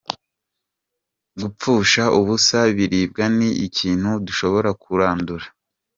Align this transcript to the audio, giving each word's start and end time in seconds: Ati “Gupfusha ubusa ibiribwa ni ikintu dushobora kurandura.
Ati 0.03 1.37
“Gupfusha 1.39 2.03
ubusa 2.19 2.57
ibiribwa 2.71 3.23
ni 3.37 3.49
ikintu 3.65 4.09
dushobora 4.25 4.69
kurandura. 4.81 5.45